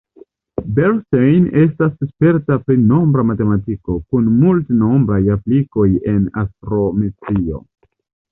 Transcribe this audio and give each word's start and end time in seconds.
Bernstein 0.77 1.43
estas 1.63 1.91
sperta 2.05 2.57
pri 2.69 2.77
nombra 2.93 3.25
matematiko, 3.33 3.99
kun 4.15 4.31
multenombraj 4.45 5.21
aplikoj 5.37 5.87
en 6.15 6.27
astrometrio. 6.45 7.61